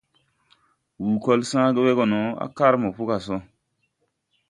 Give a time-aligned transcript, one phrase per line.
[1.03, 3.35] Wù kɔl sããge we gɔ no á kar mopo gà sɔ.